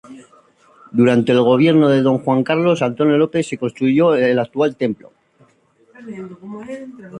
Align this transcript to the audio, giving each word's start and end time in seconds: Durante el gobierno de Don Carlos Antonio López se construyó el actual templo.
Durante 0.91 1.31
el 1.31 1.43
gobierno 1.43 1.87
de 1.87 2.01
Don 2.01 2.43
Carlos 2.43 2.81
Antonio 2.81 3.19
López 3.19 3.45
se 3.47 3.59
construyó 3.59 4.15
el 4.15 4.39
actual 4.39 4.75
templo. 4.75 5.11